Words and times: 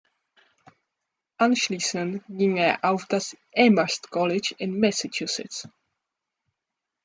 Anschließend 1.37 2.23
ging 2.27 2.57
er 2.57 2.83
auf 2.83 3.05
das 3.05 3.37
"Amherst 3.55 4.09
College" 4.09 4.55
in 4.57 4.79
Massachusetts. 4.79 5.69